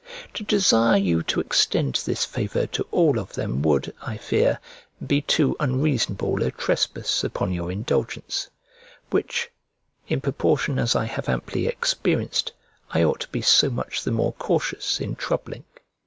[0.33, 4.59] To desire you to extend this favour to all of them would, I fear,
[5.05, 8.49] be too unreasonable a trespass upon your indulgence;
[9.11, 9.51] which,
[10.07, 12.51] in proportion as I have amply experienced,
[12.89, 15.65] I ought to be so much the more cautious in troubling.